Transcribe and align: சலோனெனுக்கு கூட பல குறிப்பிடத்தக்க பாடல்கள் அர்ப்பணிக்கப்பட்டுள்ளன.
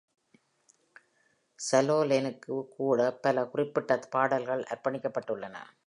சலோனெனுக்கு 1.59 2.67
கூட 2.67 3.11
பல 3.11 3.45
குறிப்பிடத்தக்க 3.45 4.07
பாடல்கள் 4.09 4.63
அர்ப்பணிக்கப்பட்டுள்ளன. 4.63 5.55